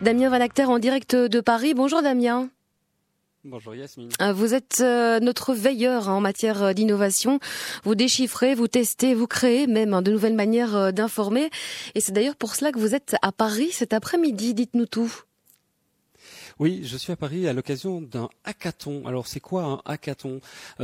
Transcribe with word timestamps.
Damien 0.00 0.28
Valacter 0.28 0.64
en 0.64 0.78
direct 0.78 1.16
de 1.16 1.40
Paris. 1.40 1.74
Bonjour 1.74 2.02
Damien. 2.02 2.50
Bonjour 3.46 3.74
Yasmine. 3.74 4.08
Euh, 4.22 4.32
vous 4.32 4.54
êtes 4.54 4.78
euh, 4.80 5.20
notre 5.20 5.52
veilleur 5.52 6.08
hein, 6.08 6.14
en 6.14 6.20
matière 6.20 6.62
euh, 6.62 6.72
d'innovation. 6.72 7.40
Vous 7.84 7.94
déchiffrez, 7.94 8.54
vous 8.54 8.68
testez, 8.68 9.14
vous 9.14 9.26
créez 9.26 9.66
même 9.66 9.92
hein, 9.92 10.00
de 10.00 10.10
nouvelles 10.10 10.34
manières 10.34 10.94
d'informer. 10.94 11.50
Et 11.94 12.00
c'est 12.00 12.12
d'ailleurs 12.12 12.36
pour 12.36 12.54
cela 12.54 12.72
que 12.72 12.78
vous 12.78 12.94
êtes 12.94 13.16
à 13.20 13.32
Paris 13.32 13.70
cet 13.70 13.92
après-midi. 13.92 14.54
Dites-nous 14.54 14.86
tout. 14.86 15.12
Oui, 16.58 16.80
je 16.84 16.96
suis 16.96 17.12
à 17.12 17.16
Paris 17.16 17.46
à 17.46 17.52
l'occasion 17.52 18.00
d'un 18.00 18.30
hackathon. 18.44 19.02
Alors 19.06 19.26
c'est 19.26 19.40
quoi 19.40 19.64
un 19.64 19.82
hackathon? 19.84 20.40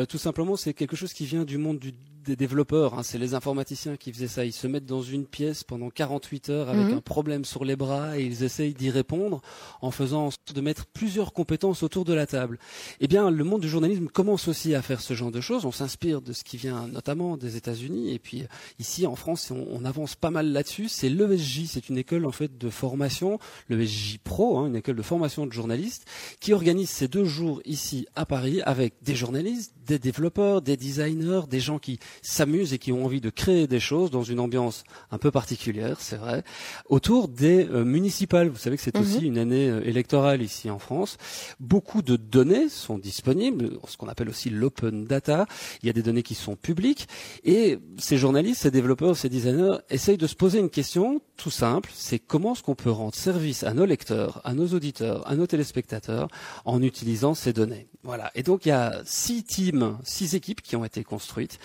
Tout 0.09 0.19
simplement, 0.19 0.57
c'est 0.57 0.75
quelque 0.75 0.97
chose 0.97 1.15
qui 1.15 1.25
vient 1.25 1.45
du 1.45 1.57
monde 1.57 1.79
du 1.79 1.95
des 2.25 2.37
développeurs, 2.37 2.95
hein, 2.95 3.03
c'est 3.03 3.19
les 3.19 3.35
informaticiens 3.35 3.97
qui 3.97 4.13
faisaient 4.13 4.29
ça. 4.29 4.45
Ils 4.45 4.53
se 4.53 4.67
mettent 4.67 4.87
dans 4.87 5.03
une 5.03 5.27
pièce 5.27 5.65
pendant 5.65 5.91
48 5.91 6.51
heures 6.51 6.69
avec 6.69 6.87
mhm. 6.87 6.99
un 6.99 7.01
problème 7.01 7.45
sur 7.45 7.65
les 7.65 7.77
bras 7.77 8.19
et 8.19 8.25
ils 8.25 8.45
essayent 8.45 8.75
d'y 8.75 8.91
répondre 8.91 9.41
en 9.81 9.91
faisant 9.91 10.31
de 10.55 10.61
mettre 10.61 10.87
plusieurs 10.87 11.33
compétences 11.33 11.83
autour 11.83 12.05
de 12.05 12.15
la 12.15 12.27
table. 12.27 12.59
Eh 13.01 13.09
bien, 13.09 13.31
le 13.31 13.45
monde 13.45 13.61
du 13.61 13.69
journalisme 13.69 14.09
commence 14.09 14.49
aussi 14.49 14.75
à 14.75 14.83
faire 14.83 15.01
ce 15.01 15.15
genre 15.15 15.31
de 15.31 15.41
choses. 15.41 15.65
On 15.65 15.73
s'inspire 15.73 16.21
de 16.21 16.33
ce 16.33 16.45
qui 16.45 16.57
vient 16.57 16.87
notamment 16.89 17.37
des 17.37 17.57
États-Unis 17.57 18.13
et 18.13 18.19
puis 18.19 18.45
ici 18.79 19.07
en 19.07 19.17
France, 19.17 19.51
on, 19.51 19.85
avance 19.85 20.15
pas 20.15 20.31
mal 20.31 20.53
là-dessus. 20.53 20.89
C'est 20.89 21.09
l'ESJ, 21.09 21.65
c'est 21.67 21.89
une 21.89 21.97
école 21.97 22.27
en 22.27 22.33
fait 22.33 22.59
de 22.59 22.69
formation, 22.69 23.39
l'ESJ 23.71 24.19
Pro, 24.23 24.59
hein, 24.59 24.67
une 24.67 24.77
école 24.77 24.97
de 24.97 25.03
formation 25.03 25.47
de 25.47 25.53
journalistes, 25.53 26.05
qui 26.39 26.53
organise 26.53 26.91
ces 26.91 27.09
deux 27.09 27.25
jours 27.25 27.63
ici 27.65 28.07
à 28.15 28.27
Paris 28.27 28.61
avec 28.63 28.95
des 29.03 29.15
journalistes, 29.15 29.73
des 29.87 29.99
développeurs, 29.99 30.61
des 30.61 30.77
designers, 30.77 31.43
des 31.49 31.61
gens 31.61 31.79
qui 31.79 31.99
s'amusent 32.23 32.73
et 32.73 32.79
qui 32.79 32.93
ont 32.93 33.05
envie 33.05 33.21
de 33.21 33.31
créer 33.31 33.67
des 33.67 33.81
choses 33.81 34.11
dans 34.11 34.23
une 34.23 34.41
ambiance 34.41 34.85
un 35.11 35.19
peu 35.19 35.31
particulière, 35.31 36.01
c'est 36.01 36.17
vrai, 36.17 36.43
autour 36.89 37.29
des 37.29 37.67
euh, 37.69 37.85
municipales. 37.85 38.49
Vous 38.49 38.59
savez 38.59 38.77
que 38.77 38.83
c'est 38.83 38.97
mhm. 38.97 39.03
aussi 39.03 39.27
une 39.27 39.39
année 39.39 39.69
euh, 39.69 39.87
électorale 39.87 40.43
ici 40.43 40.71
en 40.71 40.79
France. 40.79 41.17
Beaucoup 41.59 42.03
de 42.03 42.17
données 42.17 42.69
sont 42.69 42.99
disponibles, 42.99 43.79
ce 43.87 43.97
qu'on 43.97 44.09
appelle 44.09 44.29
aussi 44.29 44.51
l'open 44.51 45.05
data. 45.05 45.47
Il 45.83 45.87
y 45.87 45.91
a 45.91 45.93
des 45.93 46.03
données 46.03 46.23
qui 46.23 46.35
sont 46.35 46.57
publiques 46.57 47.09
et 47.45 47.79
ces 47.99 48.17
journalistes, 48.17 48.63
ces 48.63 48.71
développeurs, 48.71 49.17
ces 49.17 49.29
designers 49.29 49.79
essayent 49.89 50.19
de 50.19 50.27
se 50.27 50.35
poser 50.35 50.59
une 50.59 50.71
question 50.71 51.21
tout 51.37 51.51
simple, 51.51 51.91
c'est 51.95 52.19
comment 52.19 52.53
est-ce 52.53 52.63
qu'on 52.63 52.75
peut 52.75 52.91
rendre 52.91 53.15
service 53.15 53.65
à 53.65 53.73
nos 53.73 53.87
lecteurs, 53.87 54.41
à 54.45 54.53
nos 54.53 54.69
auditeurs, 54.69 55.27
à 55.29 55.37
nos 55.37 55.47
téléspectateurs 55.47 56.29
en 56.65 56.83
utilisant 56.83 57.35
ces 57.35 57.53
données? 57.53 57.89
Voilà. 58.03 58.31
Et 58.35 58.43
donc 58.43 58.67
il 58.67 58.71
y 58.71 58.73
a 58.73 59.01
six 59.05 59.45
teams, 59.45 59.99
six 60.05 60.35
équipes 60.35 60.63
qui 60.63 60.77
ont 60.77 60.85
été 60.85 61.05
construites 61.05 61.59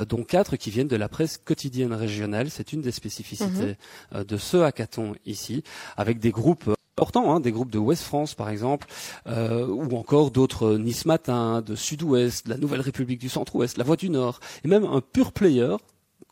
dont 0.00 0.24
quatre 0.24 0.56
qui 0.56 0.70
viennent 0.70 0.88
de 0.88 0.96
la 0.96 1.08
presse 1.08 1.38
quotidienne 1.38 1.92
régionale. 1.92 2.50
C'est 2.50 2.72
une 2.72 2.80
des 2.80 2.92
spécificités 2.92 3.46
mhm. 3.46 3.76
euh, 4.14 4.24
de 4.24 4.36
ce 4.36 4.56
hackathon 4.56 5.14
ici, 5.26 5.62
avec 5.96 6.18
des 6.18 6.30
groupes 6.30 6.70
importants, 6.96 7.34
hein, 7.34 7.40
des 7.40 7.52
groupes 7.52 7.70
de 7.70 7.78
Ouest 7.78 8.02
France 8.02 8.34
par 8.34 8.48
exemple, 8.48 8.86
euh, 9.26 9.66
ou 9.66 9.96
encore 9.96 10.30
d'autres 10.30 10.76
Nice 10.76 11.04
Matin, 11.04 11.62
de 11.62 11.74
Sud-Ouest, 11.74 12.46
de 12.46 12.50
la 12.50 12.58
Nouvelle 12.58 12.80
République 12.80 13.20
du 13.20 13.28
Centre-Ouest, 13.28 13.76
la 13.76 13.84
Voix 13.84 13.96
du 13.96 14.10
Nord, 14.10 14.40
et 14.64 14.68
même 14.68 14.84
un 14.84 15.00
pur 15.00 15.32
player, 15.32 15.76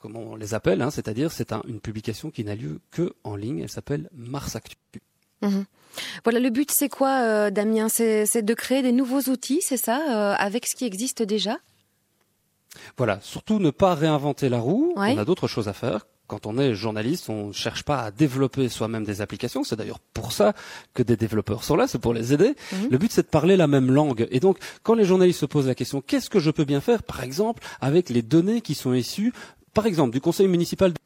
comme 0.00 0.16
on 0.16 0.36
les 0.36 0.54
appelle, 0.54 0.80
hein, 0.80 0.90
c'est-à-dire 0.90 1.30
c'est 1.30 1.52
une 1.52 1.80
publication 1.80 2.30
qui 2.30 2.44
n'a 2.44 2.54
lieu 2.54 2.80
que 2.90 3.12
en 3.24 3.36
ligne. 3.36 3.60
Elle 3.60 3.70
s'appelle 3.70 4.08
Mars 4.14 4.56
Actu. 4.56 4.76
Mhm. 5.42 5.64
Voilà, 6.24 6.38
le 6.38 6.50
but 6.50 6.70
c'est 6.70 6.88
quoi, 6.88 7.20
euh, 7.22 7.50
Damien? 7.50 7.88
C'est 7.88 8.42
de 8.42 8.54
créer 8.54 8.82
des 8.82 8.92
nouveaux 8.92 9.22
outils, 9.30 9.60
c'est 9.60 9.76
ça, 9.76 10.34
avec 10.34 10.66
ce 10.66 10.74
qui 10.74 10.84
existe 10.84 11.22
déjà? 11.22 11.58
Voilà, 12.96 13.18
surtout 13.22 13.58
ne 13.58 13.70
pas 13.70 13.94
réinventer 13.94 14.48
la 14.48 14.58
roue. 14.58 14.92
On 14.96 15.18
a 15.18 15.24
d'autres 15.24 15.48
choses 15.48 15.68
à 15.68 15.72
faire. 15.72 16.06
Quand 16.26 16.46
on 16.46 16.58
est 16.58 16.74
journaliste, 16.74 17.28
on 17.28 17.48
ne 17.48 17.52
cherche 17.52 17.82
pas 17.82 18.02
à 18.02 18.12
développer 18.12 18.68
soi-même 18.68 19.02
des 19.02 19.20
applications. 19.20 19.64
C'est 19.64 19.74
d'ailleurs 19.74 19.98
pour 19.98 20.30
ça 20.30 20.52
que 20.94 21.02
des 21.02 21.16
développeurs 21.16 21.64
sont 21.64 21.74
là, 21.74 21.88
c'est 21.88 21.98
pour 21.98 22.14
les 22.14 22.32
aider. 22.32 22.54
Mhm. 22.72 22.88
Le 22.88 22.98
but, 22.98 23.10
c'est 23.10 23.22
de 23.22 23.26
parler 23.26 23.56
la 23.56 23.66
même 23.66 23.90
langue. 23.90 24.28
Et 24.30 24.38
donc, 24.38 24.58
quand 24.84 24.94
les 24.94 25.04
journalistes 25.04 25.40
se 25.40 25.46
posent 25.46 25.66
la 25.66 25.74
question, 25.74 26.00
qu'est-ce 26.00 26.30
que 26.30 26.38
je 26.38 26.52
peux 26.52 26.64
bien 26.64 26.80
faire, 26.80 27.02
par 27.02 27.24
exemple, 27.24 27.64
avec 27.80 28.10
les 28.10 28.22
données 28.22 28.60
qui 28.60 28.76
sont 28.76 28.92
issues, 28.92 29.32
par 29.74 29.86
exemple, 29.86 30.12
du 30.12 30.20
conseil 30.20 30.46
municipal 30.46 30.92
de 30.92 30.98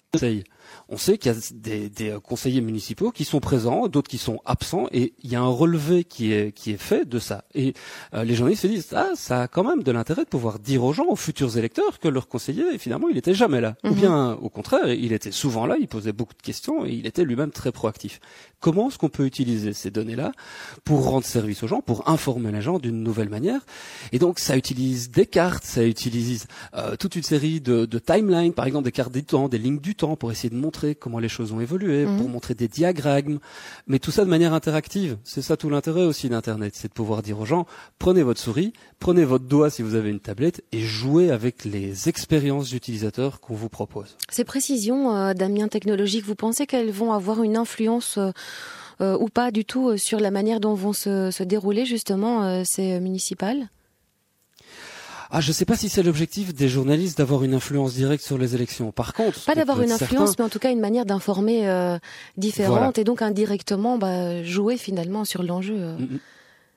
On 0.88 0.96
sait 0.96 1.18
qu'il 1.18 1.32
y 1.32 1.34
a 1.34 1.38
des, 1.54 1.88
des, 1.88 2.16
conseillers 2.22 2.60
municipaux 2.60 3.10
qui 3.10 3.24
sont 3.24 3.40
présents, 3.40 3.88
d'autres 3.88 4.10
qui 4.10 4.18
sont 4.18 4.40
absents, 4.44 4.86
et 4.92 5.14
il 5.22 5.30
y 5.30 5.36
a 5.36 5.40
un 5.40 5.48
relevé 5.48 6.04
qui 6.04 6.32
est, 6.32 6.52
qui 6.52 6.72
est 6.72 6.78
fait 6.78 7.08
de 7.08 7.18
ça. 7.18 7.44
Et 7.54 7.74
euh, 8.12 8.24
les 8.24 8.34
journalistes 8.34 8.62
se 8.62 8.66
disent, 8.66 8.88
ah, 8.92 9.10
ça 9.14 9.42
a 9.42 9.48
quand 9.48 9.64
même 9.64 9.82
de 9.82 9.92
l'intérêt 9.92 10.24
de 10.24 10.28
pouvoir 10.28 10.58
dire 10.58 10.84
aux 10.84 10.92
gens, 10.92 11.06
aux 11.08 11.16
futurs 11.16 11.56
électeurs, 11.56 11.98
que 11.98 12.08
leur 12.08 12.28
conseiller, 12.28 12.78
finalement, 12.78 13.08
il 13.08 13.16
était 13.16 13.34
jamais 13.34 13.60
là. 13.60 13.76
Ou 13.84 13.88
mhm. 13.88 13.94
bien, 13.94 14.32
au 14.34 14.50
contraire, 14.50 14.92
il 14.92 15.12
était 15.12 15.32
souvent 15.32 15.66
là, 15.66 15.76
il 15.80 15.88
posait 15.88 16.12
beaucoup 16.12 16.34
de 16.34 16.42
questions, 16.42 16.84
et 16.84 16.90
il 16.90 17.06
était 17.06 17.24
lui-même 17.24 17.50
très 17.50 17.72
proactif. 17.72 18.20
Comment 18.60 18.88
est-ce 18.88 18.98
qu'on 18.98 19.08
peut 19.08 19.26
utiliser 19.26 19.72
ces 19.72 19.90
données-là 19.90 20.32
pour 20.84 21.04
rendre 21.04 21.24
service 21.24 21.62
aux 21.62 21.66
gens, 21.66 21.80
pour 21.80 22.08
informer 22.08 22.52
les 22.52 22.62
gens 22.62 22.78
d'une 22.78 23.02
nouvelle 23.02 23.28
manière? 23.28 23.60
Et 24.12 24.18
donc, 24.18 24.38
ça 24.38 24.56
utilise 24.56 25.10
des 25.10 25.26
cartes, 25.26 25.64
ça 25.64 25.84
utilise 25.84 26.46
euh, 26.74 26.96
toute 26.96 27.16
une 27.16 27.22
série 27.22 27.60
de, 27.60 27.86
de 27.86 27.98
timelines, 27.98 28.52
par 28.52 28.66
exemple 28.66 28.84
des 28.84 28.92
cartes 28.92 29.12
du 29.12 29.24
temps, 29.24 29.48
des 29.48 29.58
lignes 29.58 29.80
du 29.80 29.94
temps, 29.94 30.03
pour 30.16 30.30
essayer 30.30 30.50
de 30.50 30.56
montrer 30.56 30.94
comment 30.94 31.18
les 31.18 31.28
choses 31.28 31.52
ont 31.52 31.60
évolué, 31.60 32.04
pour 32.04 32.26
mhm. 32.26 32.32
montrer 32.32 32.54
des 32.54 32.68
diagrammes, 32.68 33.38
mais 33.86 33.98
tout 33.98 34.10
ça 34.10 34.24
de 34.24 34.30
manière 34.30 34.52
interactive. 34.52 35.16
C'est 35.24 35.42
ça 35.42 35.56
tout 35.56 35.70
l'intérêt 35.70 36.04
aussi 36.04 36.28
d'Internet, 36.28 36.74
c'est 36.76 36.88
de 36.88 36.92
pouvoir 36.92 37.22
dire 37.22 37.40
aux 37.40 37.44
gens, 37.44 37.66
prenez 37.98 38.22
votre 38.22 38.40
souris, 38.40 38.72
prenez 38.98 39.24
votre 39.24 39.44
doigt 39.44 39.70
si 39.70 39.82
vous 39.82 39.94
avez 39.94 40.10
une 40.10 40.20
tablette 40.20 40.62
et 40.72 40.80
jouez 40.80 41.30
avec 41.30 41.64
les 41.64 42.08
expériences 42.08 42.70
d'utilisateurs 42.70 43.40
qu'on 43.40 43.54
vous 43.54 43.68
propose. 43.68 44.16
Ces 44.30 44.44
précisions, 44.44 45.14
euh, 45.14 45.34
Damien, 45.34 45.68
technologiques, 45.68 46.24
vous 46.24 46.34
pensez 46.34 46.66
qu'elles 46.66 46.90
vont 46.90 47.12
avoir 47.12 47.42
une 47.42 47.56
influence 47.56 48.18
euh, 48.18 48.30
euh, 49.00 49.18
ou 49.18 49.28
pas 49.28 49.50
du 49.50 49.64
tout 49.64 49.96
sur 49.96 50.20
la 50.20 50.30
manière 50.30 50.60
dont 50.60 50.74
vont 50.74 50.92
se, 50.92 51.30
se 51.30 51.42
dérouler 51.42 51.84
justement 51.84 52.64
ces 52.64 53.00
municipales? 53.00 53.68
Ah, 55.36 55.40
je 55.40 55.48
ne 55.48 55.52
sais 55.52 55.64
pas 55.64 55.76
si 55.76 55.88
c'est 55.88 56.04
l'objectif 56.04 56.54
des 56.54 56.68
journalistes 56.68 57.18
d'avoir 57.18 57.42
une 57.42 57.54
influence 57.54 57.94
directe 57.94 58.22
sur 58.22 58.38
les 58.38 58.54
élections. 58.54 58.92
Par 58.92 59.12
contre, 59.12 59.44
pas 59.44 59.56
d'avoir 59.56 59.82
une 59.82 59.90
influence, 59.90 60.38
mais 60.38 60.44
en 60.44 60.48
tout 60.48 60.60
cas 60.60 60.70
une 60.70 60.78
manière 60.78 61.04
d'informer 61.04 61.68
euh, 61.68 61.98
différente 62.36 62.98
et 62.98 63.04
donc 63.04 63.20
indirectement 63.20 63.98
bah, 63.98 64.44
jouer 64.44 64.76
finalement 64.76 65.24
sur 65.24 65.42
l'enjeu. 65.42 65.74
Euh, 65.76 65.98
mm. 65.98 66.18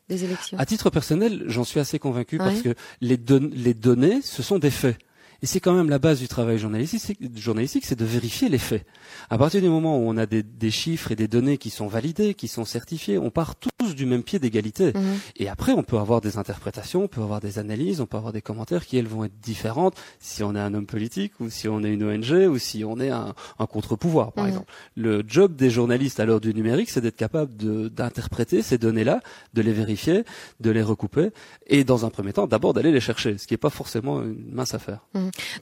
Des 0.10 0.24
élections. 0.24 0.58
À 0.58 0.66
titre 0.66 0.90
personnel, 0.90 1.44
j'en 1.48 1.66
suis 1.66 1.82
assez 1.82 2.00
convaincu 2.00 2.38
parce 2.38 2.62
que 2.62 2.74
les, 3.02 3.20
les 3.54 3.74
données, 3.74 4.22
ce 4.24 4.42
sont 4.42 4.58
des 4.58 4.72
faits. 4.72 4.98
Et 5.42 5.46
c'est 5.46 5.60
quand 5.60 5.74
même 5.74 5.90
la 5.90 6.00
base 6.00 6.20
du 6.20 6.28
travail 6.28 6.58
journalistique, 6.58 7.86
c'est 7.86 8.00
de 8.00 8.06
vérifier 8.06 8.50
les 8.50 8.58
faits. 8.58 8.86
À 9.30 9.38
partir 9.38 9.62
du 9.62 9.70
moment 9.70 9.98
où 9.98 10.10
on 10.10 10.18
a 10.18 10.26
des, 10.26 10.44
des, 10.44 10.72
chiffres 10.72 11.12
et 11.12 11.16
des 11.16 11.28
données 11.28 11.58
qui 11.58 11.70
sont 11.70 11.88
validés, 11.88 12.34
qui 12.34 12.48
sont 12.48 12.66
certifiés, 12.66 13.18
on 13.18 13.30
part 13.30 13.56
tous 13.56 13.96
du 13.96 14.06
même 14.06 14.24
pied 14.24 14.40
d'égalité. 14.40 14.94
Mhm. 14.94 15.20
Et 15.38 15.50
après, 15.50 15.74
on 15.74 15.84
peut 15.84 15.98
avoir 15.98 16.22
des 16.22 16.38
interprétations, 16.38 17.04
on 17.04 17.08
peut 17.08 17.22
avoir 17.22 17.40
des 17.40 17.60
analyses, 17.60 18.02
on 18.02 18.06
peut 18.06 18.18
avoir 18.18 18.34
des 18.34 18.42
commentaires 18.42 18.86
qui, 18.86 18.98
elles, 18.98 19.08
vont 19.08 19.24
être 19.26 19.40
différentes 19.42 19.96
si 20.20 20.44
on 20.44 20.56
est 20.56 20.60
un 20.60 20.74
homme 20.74 20.86
politique 20.86 21.34
ou 21.40 21.50
si 21.50 21.68
on 21.68 21.84
est 21.84 21.94
une 21.94 22.04
ONG 22.04 22.50
ou 22.50 22.58
si 22.58 22.84
on 22.84 23.00
est 23.00 23.10
un, 23.10 23.34
un 23.60 23.66
contre-pouvoir, 23.66 24.32
par 24.32 24.46
mhm. 24.46 24.50
exemple. 24.50 24.72
Le 24.96 25.24
job 25.28 25.56
des 25.56 25.70
journalistes 25.70 26.20
à 26.20 26.26
l'heure 26.26 26.42
du 26.42 26.54
numérique, 26.54 26.90
c'est 26.90 27.02
d'être 27.02 27.16
capable 27.16 27.56
d'interpréter 27.90 28.62
ces 28.62 28.78
données-là, 28.78 29.22
de 29.54 29.62
les 29.62 29.74
vérifier, 29.74 30.24
de 30.60 30.72
les 30.72 30.82
recouper 30.82 31.30
et, 31.68 31.84
dans 31.84 32.06
un 32.06 32.10
premier 32.10 32.34
temps, 32.34 32.48
d'abord 32.48 32.74
d'aller 32.74 32.92
les 32.92 33.00
chercher, 33.00 33.38
ce 33.38 33.48
qui 33.48 33.54
n'est 33.54 33.60
pas 33.60 33.70
forcément 33.70 34.22
une 34.22 34.52
mince 34.52 34.74
affaire. 34.74 35.06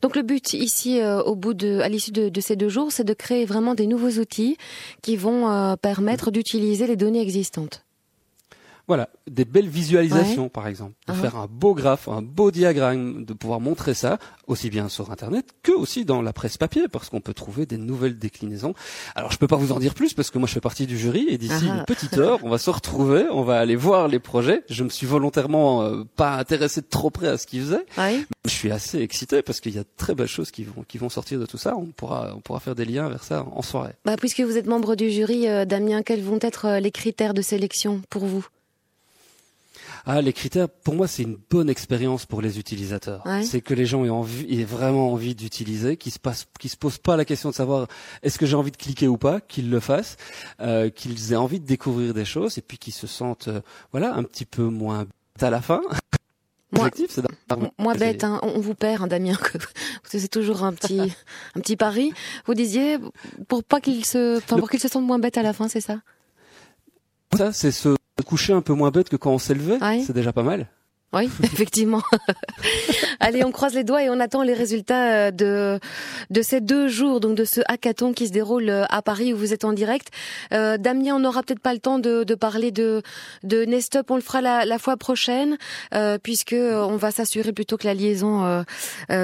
Donc 0.02 0.16
le 0.16 0.22
but 0.22 0.54
ici, 0.54 1.00
euh, 1.00 1.22
au 1.22 1.36
bout 1.36 1.54
de, 1.54 1.80
à 1.80 1.90
l'issue 1.90 2.12
de, 2.12 2.42
ces 2.42 2.56
deux 2.56 2.70
jours, 2.70 2.92
c'est 2.92 3.04
de 3.04 3.14
créer 3.14 3.46
vraiment 3.46 3.76
des 3.76 3.88
nouveaux 3.88 4.20
outils 4.20 4.58
qui 5.02 5.16
vont 5.16 5.50
euh, 5.50 5.76
permettre 5.76 6.32
d'utiliser 6.32 6.88
les 6.88 6.96
données 6.96 7.22
existantes. 7.22 7.85
Voilà, 8.88 9.10
des 9.28 9.46
belles 9.46 9.68
visualisations 9.68 10.50
par 10.50 10.68
exemple, 10.68 10.94
de 11.08 11.14
ah 11.14 11.16
faire 11.16 11.36
un 11.38 11.48
beau 11.50 11.74
graphe, 11.74 12.08
un 12.08 12.22
beau 12.22 12.52
diagramme, 12.52 13.26
de 13.26 13.34
pouvoir 13.34 13.60
montrer 13.60 13.94
ça 13.94 14.20
aussi 14.48 14.70
bien 14.70 14.90
sur 14.90 15.12
internet 15.12 15.48
que 15.64 15.72
aussi 15.72 16.06
dans 16.06 16.22
la 16.22 16.34
presse 16.34 16.58
papier 16.58 16.88
parce 16.88 17.10
qu'on 17.10 17.22
peut 17.22 17.34
trouver 17.34 17.66
des 17.66 17.78
nouvelles 17.78 18.20
déclinaisons. 18.20 18.74
Alors 19.16 19.32
je 19.32 19.38
peux 19.38 19.48
pas 19.48 19.56
vous 19.56 19.72
en 19.72 19.80
dire 19.80 19.94
plus 19.94 20.14
parce 20.14 20.30
que 20.30 20.38
moi 20.38 20.48
je 20.48 20.54
fais 20.54 20.62
partie 20.62 20.86
du 20.86 20.98
jury 20.98 21.26
et 21.30 21.38
d'ici 21.38 21.66
ah 21.70 21.78
une 21.78 21.86
petite 21.86 22.18
heure, 22.18 22.40
on 22.44 22.50
va 22.50 22.58
se 22.58 22.70
retrouver, 22.70 23.26
on 23.32 23.44
va 23.44 23.60
aller 23.60 23.76
voir 23.76 24.08
les 24.08 24.20
projets. 24.20 24.64
Je 24.70 24.84
me 24.84 24.90
suis 24.90 25.08
volontairement 25.08 25.82
euh, 25.82 26.04
pas 26.16 26.36
intéressé 26.36 26.82
de 26.82 26.88
trop 26.88 27.10
près 27.10 27.28
à 27.28 27.38
ce 27.38 27.48
qu'ils 27.48 27.62
faisaient. 27.62 27.86
Je 28.46 28.52
suis 28.52 28.72
assez 28.72 29.00
excité 29.00 29.42
parce 29.42 29.62
qu'il 29.62 29.74
y 29.74 29.80
a 29.80 29.84
de 29.84 29.90
très 29.98 30.14
belles 30.14 30.28
choses 30.28 30.52
qui 30.52 30.64
vont 30.64 30.84
qui 30.88 30.98
vont 30.98 31.10
sortir 31.10 31.40
de 31.40 31.46
tout 31.46 31.58
ça. 31.58 31.76
On 31.76 31.88
pourra 31.88 32.34
on 32.36 32.42
pourra 32.42 32.60
faire 32.60 32.76
des 32.76 32.86
liens 32.86 33.10
vers 33.10 33.24
ça 33.24 33.46
en 33.52 33.62
soirée. 33.62 33.94
Bah, 34.06 34.16
puisque 34.18 34.42
vous 34.42 34.58
êtes 34.58 34.68
membre 34.68 34.96
du 34.96 35.10
jury 35.10 35.48
euh, 35.48 35.66
Damien, 35.66 36.04
quels 36.04 36.22
vont 36.22 36.40
être 36.42 36.66
euh, 36.66 36.80
les 36.80 36.92
critères 36.92 37.34
de 37.34 37.42
sélection 37.42 38.02
pour 38.10 38.26
vous? 38.26 38.46
Ah, 40.08 40.22
les 40.22 40.34
critères, 40.34 40.70
pour 40.70 40.94
moi, 40.94 41.08
c'est 41.08 41.24
une 41.24 41.38
bonne 41.50 41.68
expérience 41.68 42.28
pour 42.28 42.42
les 42.42 42.60
utilisateurs. 42.60 43.24
C'est 43.44 43.62
que 43.62 43.74
les 43.74 43.88
gens 43.88 44.06
aient 44.06 44.10
envie, 44.10 44.60
aient 44.60 44.64
vraiment 44.64 45.12
envie 45.12 45.34
d'utiliser, 45.34 45.98
qu'ils 45.98 46.12
se 46.12 46.20
passent, 46.20 46.46
qu'ils 46.60 46.70
se 46.70 46.78
posent 46.78 47.00
pas 47.00 47.18
la 47.18 47.26
question 47.26 47.50
de 47.50 47.56
savoir 47.56 47.88
est-ce 48.22 48.38
que 48.38 48.46
j'ai 48.46 48.56
envie 48.56 48.72
de 48.72 48.78
cliquer 48.78 49.08
ou 49.08 49.18
pas, 49.18 49.42
qu'ils 49.42 49.70
le 49.70 49.80
fassent, 49.80 50.18
euh, 50.62 50.90
qu'ils 50.92 51.34
aient 51.34 51.38
envie 51.38 51.60
de 51.60 51.66
découvrir 51.66 52.14
des 52.14 52.26
choses 52.26 52.60
et 52.60 52.62
puis 52.62 52.78
qu'ils 52.78 52.94
se 52.94 53.08
sentent, 53.08 53.48
euh, 53.48 53.62
voilà, 53.92 54.14
un 54.14 54.24
petit 54.24 54.46
peu 54.46 54.64
moins 54.64 55.08
à 55.42 55.50
la 55.50 55.62
fin. 55.62 55.82
objectif, 56.76 57.20
Moins 57.80 57.96
bête, 57.96 58.24
hein, 58.24 58.40
on 58.44 58.60
vous 58.60 58.76
perd, 58.76 59.02
hein, 59.02 59.08
Damien. 59.08 59.38
C'est 60.04 60.28
toujours 60.28 60.64
un 60.64 60.74
petit, 60.74 61.02
un 61.56 61.62
petit 61.62 61.78
pari. 61.78 62.14
Vous 62.46 62.54
disiez 62.54 63.00
pour 63.48 63.64
pas 63.64 63.82
qu'il 63.82 64.06
se, 64.06 64.38
enfin, 64.38 64.60
pour 64.60 64.70
qu'il 64.70 64.80
se 64.80 64.88
sente 64.88 65.04
moins 65.04 65.20
bête 65.20 65.38
à 65.38 65.44
la 65.44 65.52
fin, 65.52 65.68
c'est 65.68 65.82
ça? 65.82 66.00
Ça, 67.36 67.52
c'est 67.52 67.72
se 67.72 67.96
coucher 68.36 68.52
un 68.52 68.62
peu 68.62 68.74
moins 68.74 68.92
bête 68.92 69.08
que 69.08 69.16
quand 69.16 69.32
on 69.32 69.38
s'est 69.40 69.54
levé. 69.54 69.78
C'est 70.06 70.12
déjà 70.12 70.34
pas 70.34 70.44
mal. 70.44 70.68
Oui, 71.16 71.30
effectivement. 71.44 72.02
Allez, 73.22 73.46
on 73.46 73.52
croise 73.52 73.74
les 73.74 73.86
doigts 73.86 74.04
et 74.04 74.10
on 74.10 74.20
attend 74.20 74.44
les 74.44 74.54
résultats 74.54 75.14
euh, 75.14 75.32
de 75.32 75.80
de 76.30 76.42
ces 76.42 76.60
deux 76.60 76.90
jours, 76.90 77.22
donc 77.22 77.36
de 77.38 77.46
ce 77.46 77.62
hackathon 77.68 78.12
qui 78.12 78.28
se 78.28 78.34
déroule 78.34 78.70
euh, 78.70 78.84
à 78.90 79.02
Paris 79.02 79.34
où 79.34 79.38
vous 79.38 79.54
êtes 79.54 79.64
en 79.64 79.72
direct. 79.72 80.10
Euh, 80.52 80.78
Damien, 80.78 81.16
on 81.16 81.20
n'aura 81.20 81.42
peut-être 81.44 81.62
pas 81.62 81.74
le 81.74 81.80
temps 81.80 82.00
de, 82.00 82.26
de 82.26 82.36
parler 82.36 82.72
de 82.72 83.02
de 83.44 83.64
Nestup, 83.64 84.12
on 84.12 84.16
le 84.16 84.22
fera 84.22 84.42
la, 84.42 84.66
la 84.66 84.78
fois 84.78 84.98
prochaine, 84.98 85.58
euh, 85.94 86.18
puisque 86.22 86.56
on 86.58 86.98
va 86.98 87.12
s'assurer 87.12 87.54
plutôt 87.54 87.78
que 87.78 87.88
la 87.88 87.94
liaison 87.94 88.66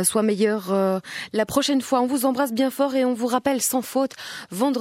soit 0.04 0.24
meilleure 0.24 1.02
la 1.34 1.46
prochaine 1.46 1.82
fois. 1.82 2.02
On 2.02 2.08
vous 2.08 2.26
embrasse 2.26 2.54
bien 2.54 2.70
fort 2.70 2.96
et 2.96 3.04
on 3.04 3.14
vous 3.14 3.28
rappelle 3.28 3.62
sans 3.62 3.82
faute 3.82 4.14
vendredi. 4.50 4.80